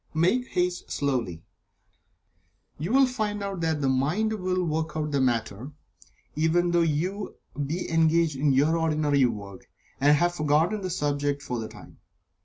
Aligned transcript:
Make 0.15 0.47
haste 0.47 0.89
slowly. 0.91 1.43
You 2.79 2.91
will 2.91 3.05
find 3.05 3.39
that 3.43 3.81
the 3.81 3.87
mind 3.87 4.33
will 4.33 4.63
work 4.63 4.97
out 4.97 5.11
the 5.11 5.21
matter, 5.21 5.73
even 6.35 6.71
though 6.71 6.81
you 6.81 7.35
be 7.67 7.87
engaged 7.87 8.35
in 8.35 8.51
your 8.51 8.77
ordinary 8.77 9.25
work, 9.25 9.67
and 9.99 10.17
have 10.17 10.33
forgotten 10.33 10.81
the 10.81 10.89
subject 10.89 11.43
for 11.43 11.59
the 11.59 11.67
time. 11.67 11.99